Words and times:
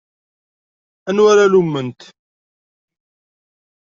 Anwa 1.09 1.29
ara 1.31 1.45
lumment? 1.51 2.01